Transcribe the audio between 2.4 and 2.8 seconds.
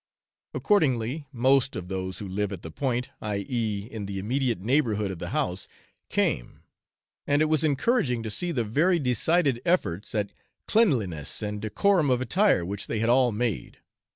at the